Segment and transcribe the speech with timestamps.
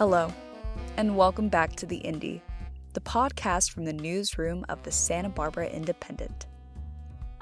[0.00, 0.32] Hello,
[0.96, 2.40] and welcome back to The Indy,
[2.94, 6.46] the podcast from the newsroom of the Santa Barbara Independent.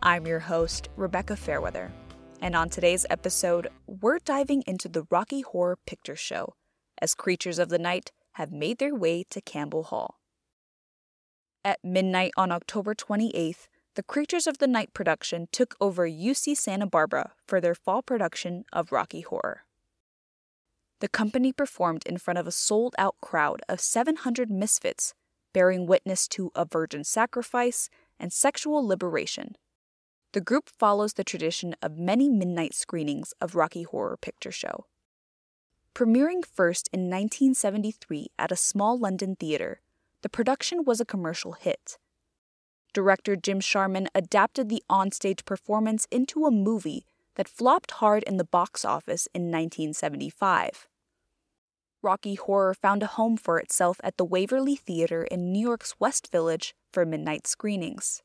[0.02, 1.92] I'm your host, Rebecca Fairweather,
[2.42, 6.54] and on today's episode, we're diving into the Rocky Horror Picture Show
[7.00, 10.18] as creatures of the night have made their way to Campbell Hall.
[11.64, 16.88] At midnight on October 28th, the Creatures of the Night production took over UC Santa
[16.88, 19.62] Barbara for their fall production of Rocky Horror.
[21.00, 25.14] The company performed in front of a sold out crowd of 700 misfits,
[25.52, 27.88] bearing witness to a virgin sacrifice
[28.18, 29.56] and sexual liberation.
[30.32, 34.86] The group follows the tradition of many midnight screenings of Rocky Horror Picture Show.
[35.94, 39.80] Premiering first in 1973 at a small London theater,
[40.22, 41.98] the production was a commercial hit.
[42.92, 47.04] Director Jim Sharman adapted the onstage performance into a movie
[47.38, 50.88] that flopped hard in the box office in 1975.
[52.02, 56.30] Rocky Horror found a home for itself at the Waverly Theater in New York's West
[56.32, 58.22] Village for midnight screenings.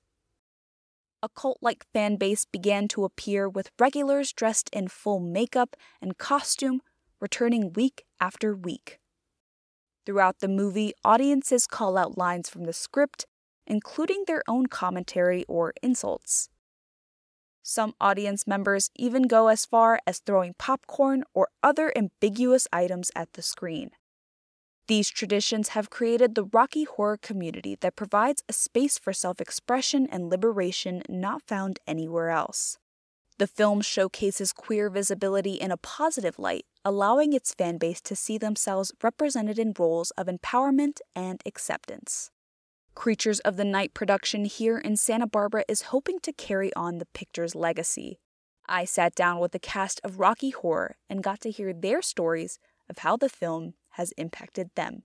[1.21, 6.17] A cult like fan base began to appear with regulars dressed in full makeup and
[6.17, 6.81] costume
[7.21, 8.99] returning week after week.
[10.05, 13.25] Throughout the movie, audiences call out lines from the script,
[13.67, 16.49] including their own commentary or insults.
[17.63, 23.33] Some audience members even go as far as throwing popcorn or other ambiguous items at
[23.33, 23.91] the screen.
[24.87, 30.07] These traditions have created the Rocky Horror community that provides a space for self expression
[30.11, 32.77] and liberation not found anywhere else.
[33.37, 38.91] The film showcases queer visibility in a positive light, allowing its fanbase to see themselves
[39.01, 42.29] represented in roles of empowerment and acceptance.
[42.95, 47.07] Creatures of the Night production here in Santa Barbara is hoping to carry on the
[47.07, 48.19] picture's legacy.
[48.67, 52.59] I sat down with the cast of Rocky Horror and got to hear their stories
[52.87, 55.03] of how the film has impacted them.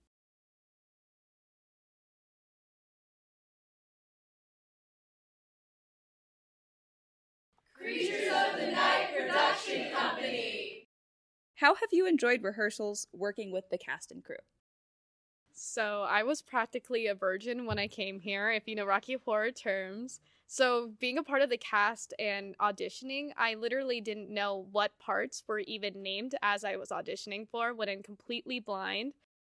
[7.74, 10.88] Creatures of the Night Production Company.
[11.54, 14.36] How have you enjoyed rehearsals working with the cast and crew?
[15.58, 19.50] So I was practically a virgin when I came here, if you know Rocky Horror
[19.50, 20.20] terms.
[20.46, 25.42] So being a part of the cast and auditioning, I literally didn't know what parts
[25.48, 29.14] were even named as I was auditioning for when I'm completely blind.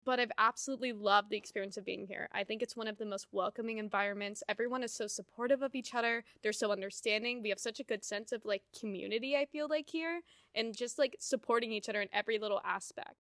[0.06, 2.30] But I've absolutely loved the experience of being here.
[2.32, 4.42] I think it's one of the most welcoming environments.
[4.48, 6.24] Everyone is so supportive of each other.
[6.42, 7.44] They're so understanding.
[7.44, 10.22] We have such a good sense of like community, I feel like here,
[10.56, 13.29] and just like supporting each other in every little aspect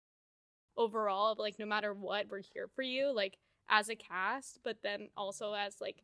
[0.78, 3.38] overall like no matter what we're here for you like
[3.70, 6.04] as a cast but then also as like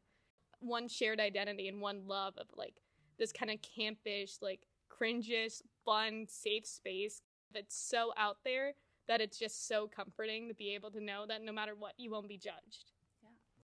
[0.59, 2.75] one shared identity and one love of like
[3.18, 7.22] this kind of campish like cringish fun safe space
[7.53, 8.74] that's so out there
[9.07, 12.12] that it's just so comforting to be able to know that no matter what you
[12.12, 12.91] won't be judged.
[13.24, 13.30] Yeah.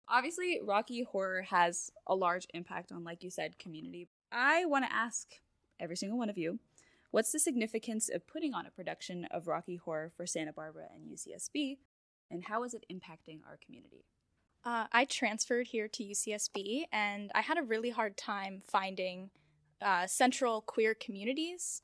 [0.10, 4.08] Obviously rocky horror has a large impact on like you said community.
[4.32, 5.28] I want to ask
[5.80, 6.60] every single one of you
[7.12, 11.10] What's the significance of putting on a production of Rocky Horror for Santa Barbara and
[11.10, 11.78] UCSB,
[12.30, 14.06] and how is it impacting our community?
[14.64, 19.32] Uh, I transferred here to UCSB, and I had a really hard time finding
[19.82, 21.82] uh, central queer communities.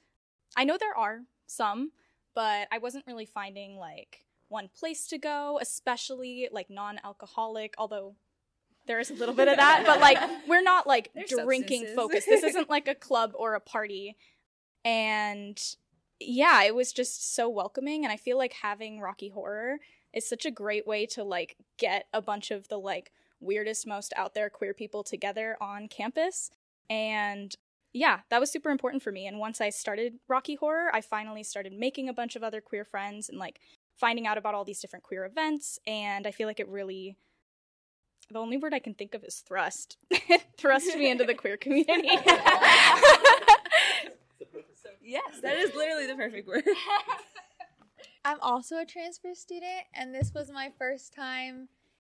[0.55, 1.91] I know there are some,
[2.35, 7.73] but I wasn't really finding like one place to go, especially like non-alcoholic.
[7.77, 8.15] Although
[8.85, 12.27] there is a little bit of that, but like we're not like There's drinking focused.
[12.27, 14.17] This isn't like a club or a party.
[14.85, 15.59] And
[16.19, 18.05] yeah, it was just so welcoming.
[18.05, 19.79] And I feel like having Rocky Horror
[20.13, 24.13] is such a great way to like get a bunch of the like weirdest, most
[24.15, 26.51] out there queer people together on campus.
[26.89, 27.53] And
[27.91, 29.25] yeah, that was super important for me.
[29.27, 32.85] And once I started Rocky Horror, I finally started making a bunch of other queer
[32.85, 33.59] friends and like
[33.97, 35.79] finding out about all these different queer events.
[35.87, 37.17] And I feel like it really,
[38.29, 39.97] the only word I can think of is thrust,
[40.57, 42.09] thrust me into the queer community.
[45.05, 46.63] Yes, that is literally the perfect word.
[48.25, 51.69] I'm also a transfer student, and this was my first time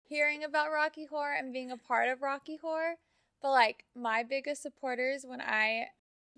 [0.07, 2.97] hearing about Rocky Horror and being a part of Rocky Horror.
[3.41, 5.87] But like my biggest supporters when I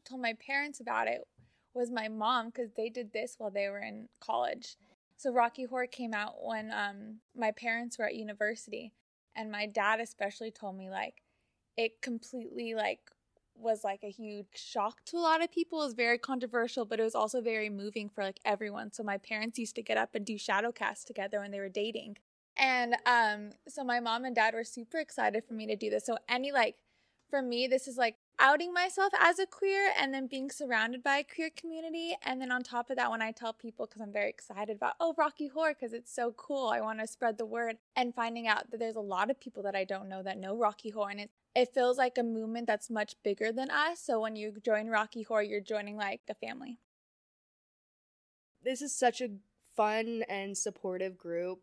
[0.05, 1.26] told my parents about it
[1.75, 4.76] was my mom because they did this while they were in college.
[5.17, 8.93] So Rocky Horror came out when um, my parents were at university,
[9.34, 11.23] and my dad especially told me like
[11.76, 13.00] it completely like
[13.56, 15.81] was like a huge shock to a lot of people.
[15.81, 18.93] It was very controversial, but it was also very moving for like everyone.
[18.93, 21.69] So my parents used to get up and do shadow cast together when they were
[21.69, 22.19] dating.
[22.56, 26.06] And um so my mom and dad were super excited for me to do this.
[26.06, 26.77] So any like
[27.31, 31.19] for me this is like outing myself as a queer and then being surrounded by
[31.19, 32.16] a queer community.
[32.22, 34.94] And then on top of that, when I tell people, because I'm very excited about,
[35.00, 38.46] oh, Rocky Horror, because it's so cool, I want to spread the word, and finding
[38.46, 41.10] out that there's a lot of people that I don't know that know Rocky Horror.
[41.10, 44.00] And it, it feels like a movement that's much bigger than us.
[44.00, 46.78] So when you join Rocky Horror, you're joining like a family.
[48.62, 49.28] This is such a
[49.76, 51.60] fun and supportive group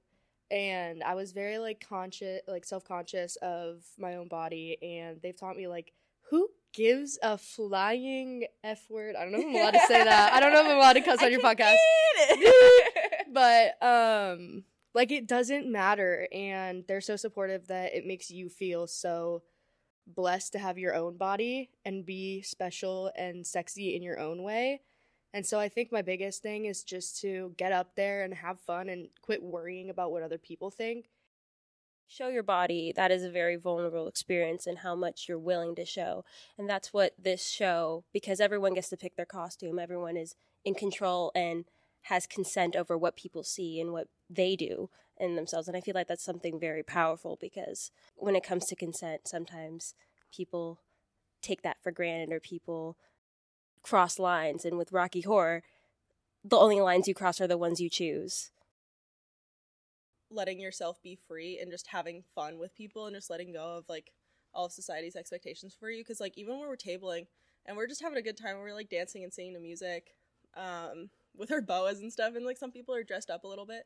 [0.52, 5.36] and I was very like conscious, like self conscious of my own body, and they've
[5.36, 5.94] taught me like
[6.30, 9.16] who gives a flying f word.
[9.16, 10.34] I don't know if I'm allowed to say that.
[10.34, 11.76] I don't know if I'm allowed to cuss on your podcast,
[13.34, 14.64] but um,
[14.94, 19.44] like it doesn't matter, and they're so supportive that it makes you feel so
[20.08, 24.82] blessed to have your own body and be special and sexy in your own way
[25.34, 28.60] and so I think my biggest thing is just to get up there and have
[28.60, 31.10] fun and quit worrying about what other people think.
[32.12, 32.92] Show your body.
[32.94, 36.26] That is a very vulnerable experience and how much you're willing to show.
[36.58, 40.36] And that's what this show, because everyone gets to pick their costume, everyone is
[40.66, 41.64] in control and
[42.04, 45.70] has consent over what people see and what they do in themselves.
[45.70, 49.96] And I feel like that's something very powerful because when it comes to consent, sometimes
[50.36, 50.82] people
[51.42, 52.98] take that for granted or people
[53.84, 55.64] cross lines, and with Rocky Horror,
[56.44, 58.52] the only lines you cross are the ones you choose.
[60.32, 63.90] Letting yourself be free and just having fun with people and just letting go of
[63.90, 64.12] like
[64.54, 66.04] all of society's expectations for you.
[66.04, 67.28] Because like even when we're tabling
[67.66, 70.16] and we're just having a good time, we're like dancing and singing to music
[70.56, 73.66] um, with our boas and stuff, and like some people are dressed up a little
[73.66, 73.86] bit,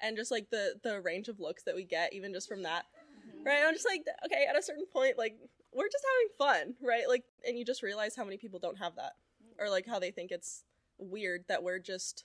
[0.00, 2.84] and just like the the range of looks that we get even just from that,
[3.28, 3.44] mm-hmm.
[3.44, 3.62] right?
[3.66, 5.36] I'm just like okay, at a certain point, like
[5.72, 7.08] we're just having fun, right?
[7.08, 9.12] Like, and you just realize how many people don't have that
[9.58, 10.64] or like how they think it's
[10.98, 12.24] weird that we're just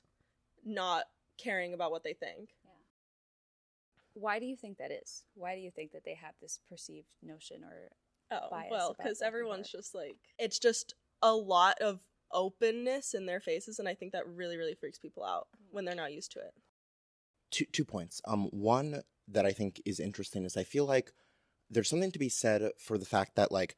[0.65, 1.05] not
[1.37, 2.49] caring about what they think.
[4.15, 4.21] Yeah.
[4.21, 5.23] Why do you think that is?
[5.35, 7.89] Why do you think that they have this perceived notion or
[8.31, 11.99] oh well because everyone's just like it's just a lot of
[12.31, 15.93] openness in their faces and i think that really really freaks people out when they're
[15.93, 16.53] not used to it
[17.51, 21.11] two two points um one that i think is interesting is i feel like
[21.69, 23.75] there's something to be said for the fact that like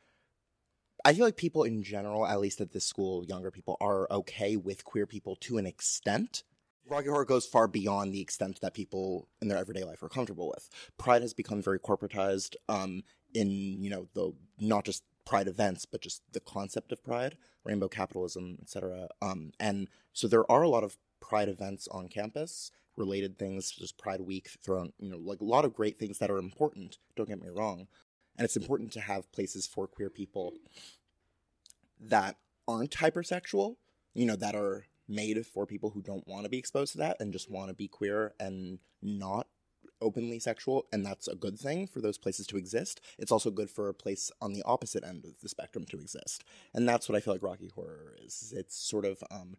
[1.06, 4.56] I feel like people in general, at least at this school, younger people are okay
[4.56, 6.44] with queer people to an extent.
[6.90, 10.50] Rocky Horror goes far beyond the extent that people in their everyday life are comfortable
[10.50, 10.70] with.
[10.98, 13.04] Pride has become very corporatized um,
[13.34, 17.88] in, you know, the not just pride events, but just the concept of pride, rainbow
[17.88, 19.08] capitalism, etc.
[19.22, 23.98] Um, and so there are a lot of pride events on campus, related things, just
[23.98, 26.98] Pride Week, thrown, you know, like a lot of great things that are important.
[27.16, 27.88] Don't get me wrong
[28.38, 30.54] and it's important to have places for queer people
[32.00, 32.38] that
[32.68, 33.76] aren't hypersexual,
[34.14, 37.18] you know, that are made for people who don't want to be exposed to that
[37.20, 39.48] and just want to be queer and not
[40.02, 43.00] openly sexual and that's a good thing for those places to exist.
[43.18, 46.44] It's also good for a place on the opposite end of the spectrum to exist.
[46.74, 48.54] And that's what i feel like rocky horror is.
[48.56, 49.56] It's sort of um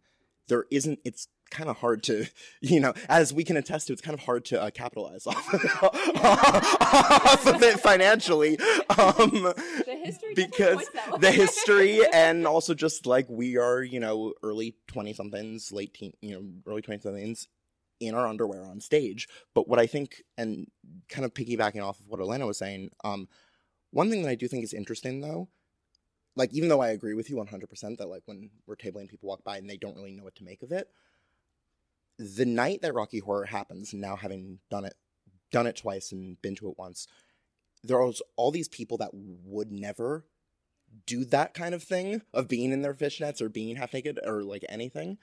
[0.47, 2.25] there isn't it's kind of hard to
[2.61, 5.53] you know as we can attest to it's kind of hard to uh, capitalize off,
[6.23, 8.57] off of it financially.
[8.97, 9.53] Um
[10.05, 15.71] history because the history and also just like we are you know early 20 somethings
[15.71, 17.47] late teen you know early 20 somethings
[18.01, 19.27] in our underwear on stage.
[19.53, 20.67] But what i think and
[21.09, 23.27] kind of piggybacking off of what elena was saying um
[23.91, 25.49] one thing that i do think is interesting though
[26.35, 29.43] like even though I agree with you 100% that like when we're tabling people walk
[29.43, 30.89] by and they don't really know what to make of it
[32.17, 34.95] the night that Rocky Horror happens now having done it
[35.51, 37.07] done it twice and been to it once
[37.87, 40.25] there's all these people that would never
[41.05, 44.43] do that kind of thing of being in their fishnets or being half naked or
[44.43, 45.17] like anything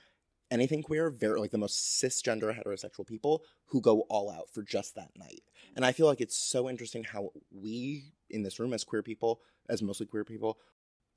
[0.51, 4.95] anything queer very like the most cisgender heterosexual people who go all out for just
[4.95, 5.41] that night
[5.75, 9.41] and i feel like it's so interesting how we in this room as queer people
[9.71, 10.59] as mostly queer people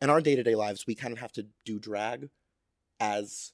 [0.02, 2.30] in our day to day lives, we kind of have to do drag
[3.00, 3.54] as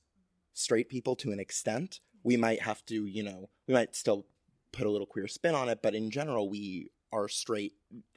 [0.53, 1.99] straight people to an extent.
[2.23, 4.25] We might have to, you know, we might still
[4.71, 7.73] put a little queer spin on it, but in general, we are straight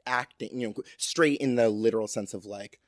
[0.07, 2.81] acting, you know, straight in the literal sense of like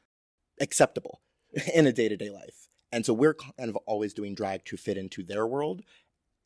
[0.60, 1.20] acceptable
[1.74, 2.68] in a day to day life.
[2.92, 5.82] And so we're kind of always doing drag to fit into their world.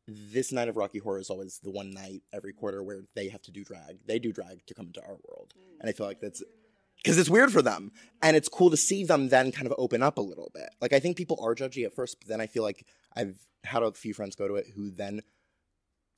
[0.08, 3.42] This night of Rocky Horror is always the one night every quarter where they have
[3.42, 3.98] to do drag.
[4.06, 5.54] They do drag to come into our world.
[5.78, 6.42] And I feel like that's
[7.02, 10.02] because it's weird for them and it's cool to see them then kind of open
[10.02, 12.46] up a little bit like i think people are judgy at first but then i
[12.46, 12.86] feel like
[13.16, 15.22] i've had a few friends go to it who then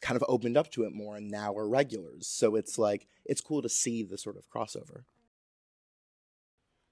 [0.02, 2.26] kind of opened up to it more and now are regulars.
[2.26, 5.04] So it's like it's cool to see the sort of crossover.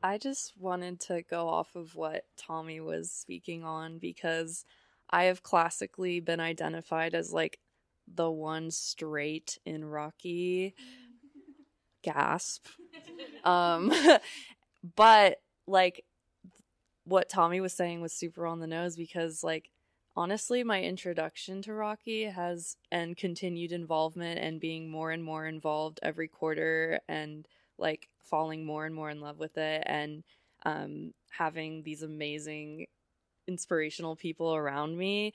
[0.03, 4.65] I just wanted to go off of what tommy was speaking on because
[5.11, 7.59] i have classically been identified as like
[8.13, 10.75] the one straight in rocky
[12.03, 12.67] gasp.
[13.45, 13.93] Um
[14.97, 15.37] but
[15.67, 16.05] like
[17.05, 19.71] what Tommy was saying was super on the nose because like
[20.17, 26.01] honestly my introduction to Rocky has and continued involvement and being more and more involved
[26.03, 27.47] every quarter and
[27.79, 30.23] like falling more and more in love with it and
[30.65, 32.87] um, having these amazing
[33.49, 35.33] inspirational people around me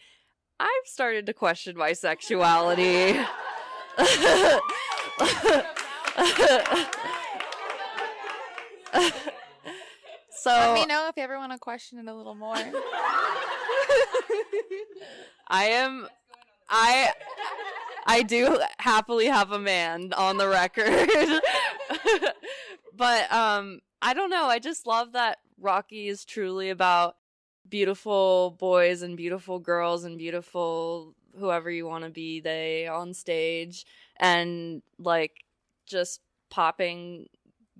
[0.60, 3.20] i've started to question my sexuality
[10.46, 12.54] so Let me know if you ever want to question it a little more.
[15.48, 16.08] I am
[16.70, 17.12] I
[18.06, 21.10] I do happily have a man on the record.
[22.96, 27.16] but um I don't know, I just love that Rocky is truly about
[27.68, 33.84] beautiful boys and beautiful girls and beautiful whoever you want to be they on stage
[34.20, 35.44] and like
[35.88, 36.22] just
[36.52, 37.30] popping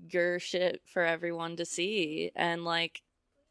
[0.10, 3.02] your shit for everyone to see and like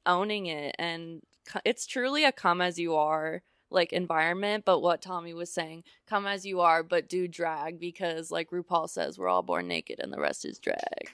[0.06, 1.23] owning it and
[1.64, 6.26] it's truly a come as you are like environment but what tommy was saying come
[6.26, 10.12] as you are but do drag because like rupaul says we're all born naked and
[10.12, 11.11] the rest is drag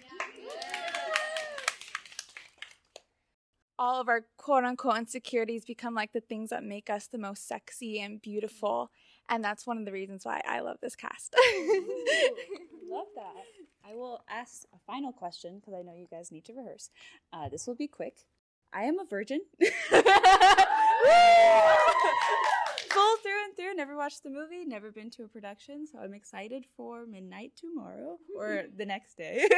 [3.81, 7.49] all of our quote unquote insecurities become like the things that make us the most
[7.49, 8.91] sexy and beautiful.
[9.31, 11.37] And that's one of the reasons why I love this cast.
[12.91, 13.45] love that.
[13.89, 16.91] I will ask a final question because I know you guys need to rehearse.
[17.33, 18.27] Uh, this will be quick.
[18.73, 19.41] I am a virgin.
[19.61, 19.67] Full
[23.23, 23.75] through and through.
[23.75, 28.19] Never watched the movie, never been to a production, so I'm excited for midnight tomorrow
[28.37, 29.49] or the next day.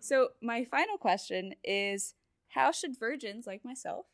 [0.00, 2.14] so, my final question is
[2.48, 4.06] how should virgins like myself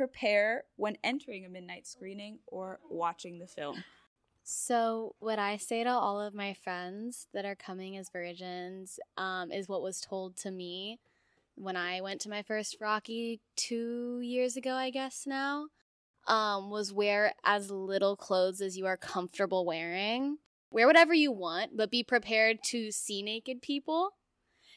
[0.00, 3.84] prepare when entering a midnight screening or watching the film?
[4.42, 9.52] So, what I say to all of my friends that are coming as virgins um,
[9.52, 11.00] is what was told to me
[11.54, 15.66] when I went to my first Rocky two years ago, I guess now.
[16.26, 20.38] Um, was wear as little clothes as you are comfortable wearing.
[20.70, 24.14] Wear whatever you want, but be prepared to see naked people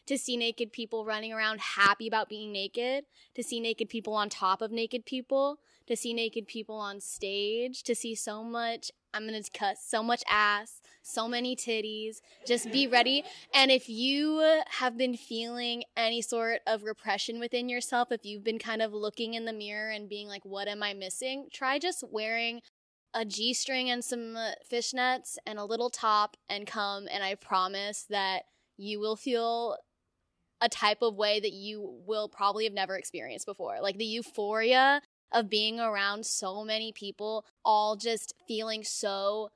[0.07, 3.05] to see naked people running around happy about being naked,
[3.36, 7.83] to see naked people on top of naked people, to see naked people on stage,
[7.83, 12.22] to see so much, I'm gonna cut so much ass, so many titties.
[12.45, 13.24] Just be ready.
[13.53, 18.60] And if you have been feeling any sort of repression within yourself, if you've been
[18.60, 21.48] kind of looking in the mirror and being like, what am I missing?
[21.53, 22.62] Try just wearing
[23.13, 27.07] a G string and some uh, fishnets and a little top and come.
[27.12, 28.43] And I promise that
[28.77, 29.77] you will feel
[30.63, 33.79] a type of way that you will probably have never experienced before.
[33.82, 35.01] Like the euphoria
[35.34, 39.50] of being around so many people, all just feeling so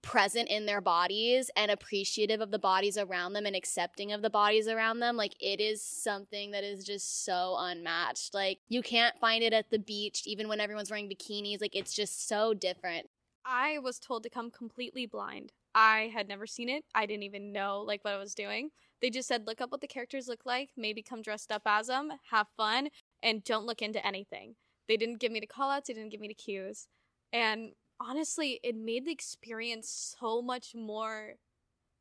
[0.00, 4.30] present in their bodies and appreciative of the bodies around them and accepting of the
[4.30, 5.16] bodies around them.
[5.16, 8.32] Like it is something that is just so unmatched.
[8.32, 11.60] Like you can't find it at the beach, even when everyone's wearing bikinis.
[11.60, 13.08] Like it's just so different.
[13.44, 15.52] I was told to come completely blind.
[15.74, 16.84] I had never seen it.
[16.94, 18.70] I didn't even know like what I was doing.
[19.00, 21.86] They just said look up what the characters look like, maybe come dressed up as
[21.86, 22.88] them, have fun,
[23.22, 24.56] and don't look into anything.
[24.88, 26.88] They didn't give me the callouts, they didn't give me the cues.
[27.32, 31.34] And honestly, it made the experience so much more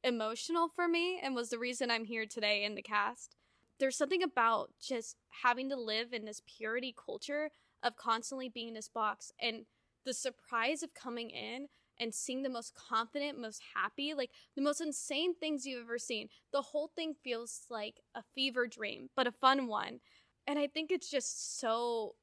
[0.03, 3.35] emotional for me and was the reason I'm here today in the cast.
[3.79, 7.51] There's something about just having to live in this purity culture
[7.83, 9.65] of constantly being in this box and
[10.05, 11.67] the surprise of coming in
[11.99, 16.29] and seeing the most confident, most happy, like the most insane things you've ever seen.
[16.51, 19.99] The whole thing feels like a fever dream, but a fun one.
[20.45, 22.15] And I think it's just so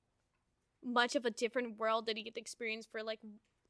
[0.84, 3.20] much of a different world that you get to experience for like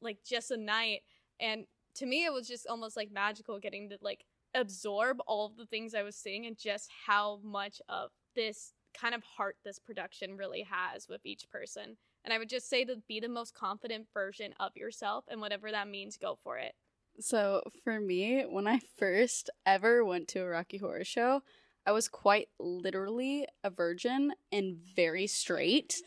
[0.01, 1.01] like just a night.
[1.39, 5.65] And to me it was just almost like magical getting to like absorb all the
[5.65, 10.37] things I was seeing and just how much of this kind of heart this production
[10.37, 11.97] really has with each person.
[12.25, 15.69] And I would just say to be the most confident version of yourself and whatever
[15.71, 16.73] that means, go for it.
[17.19, 21.43] So for me, when I first ever went to a Rocky Horror Show,
[21.85, 26.01] I was quite literally a virgin and very straight.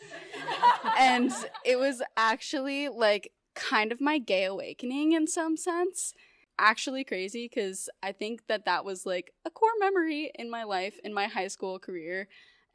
[0.99, 1.33] and
[1.65, 6.15] it was actually like kind of my gay awakening in some sense.
[6.59, 10.99] Actually crazy because I think that that was like a core memory in my life,
[11.05, 12.27] in my high school career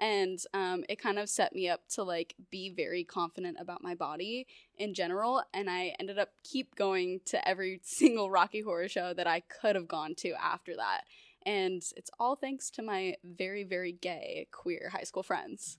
[0.04, 3.96] and um, it kind of set me up to like be very confident about my
[3.96, 4.46] body
[4.78, 9.28] in general and i ended up keep going to every single rocky horror show that
[9.28, 11.06] i could have gone to after that
[11.46, 15.78] and it's all thanks to my very very gay queer high school friends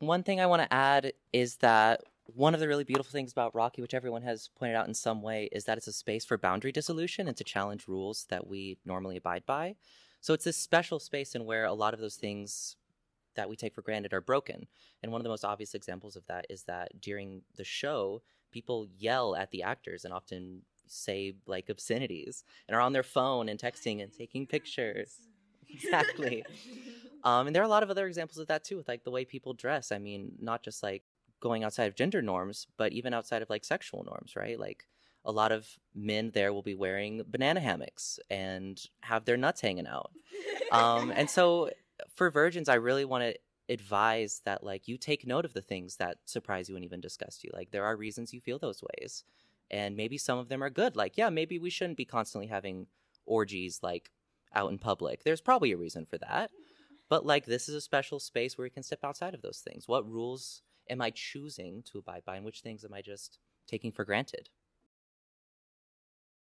[0.00, 2.02] one thing i want to add is that
[2.34, 5.22] one of the really beautiful things about Rocky, which everyone has pointed out in some
[5.22, 8.78] way, is that it's a space for boundary dissolution and to challenge rules that we
[8.84, 9.76] normally abide by.
[10.20, 12.74] So it's this special space in where a lot of those things
[13.36, 14.66] that we take for granted are broken.
[15.02, 18.86] And one of the most obvious examples of that is that during the show, people
[18.98, 23.58] yell at the actors and often say like obscenities and are on their phone and
[23.58, 25.14] texting and taking pictures.
[25.68, 26.44] Exactly.
[27.24, 29.10] um, and there are a lot of other examples of that too, with like the
[29.10, 29.92] way people dress.
[29.92, 31.02] I mean, not just like
[31.40, 34.58] going outside of gender norms, but even outside of like sexual norms, right?
[34.58, 34.86] Like
[35.24, 39.86] a lot of men there will be wearing banana hammocks and have their nuts hanging
[39.86, 40.12] out.
[40.72, 41.70] Um, and so
[42.14, 43.38] for virgins, I really want to
[43.68, 47.42] advise that like you take note of the things that surprise you and even disgust
[47.42, 47.50] you.
[47.52, 49.24] Like there are reasons you feel those ways.
[49.70, 50.94] And maybe some of them are good.
[50.94, 52.86] Like, yeah, maybe we shouldn't be constantly having
[53.24, 54.10] orgies like
[54.54, 55.24] out in public.
[55.24, 56.50] There's probably a reason for that.
[57.08, 59.88] But like this is a special space where we can step outside of those things.
[59.88, 63.92] What rules am I choosing to abide by and which things am I just taking
[63.92, 64.48] for granted?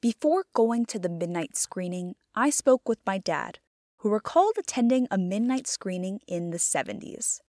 [0.00, 3.58] Before going to the midnight screening, I spoke with my dad,
[4.00, 7.40] who recalled attending a midnight screening in the 70s.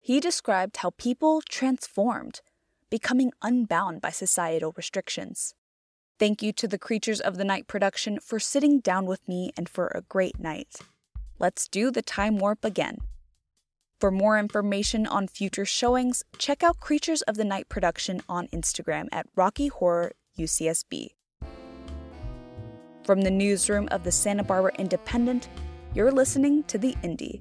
[0.00, 2.40] He described how people transformed,
[2.90, 5.54] becoming unbound by societal restrictions.
[6.18, 9.68] Thank you to the Creatures of the Night production for sitting down with me and
[9.68, 10.80] for a great night.
[11.38, 12.98] Let's do the time warp again.
[14.00, 19.06] For more information on future showings, check out Creatures of the Night production on Instagram
[19.12, 21.10] at Rocky Horror UCSB.
[23.04, 25.48] From the newsroom of the Santa Barbara Independent,
[25.96, 27.40] you're listening to The Indy.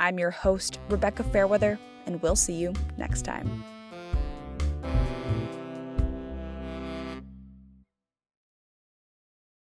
[0.00, 3.62] I'm your host, Rebecca Fairweather, and we'll see you next time.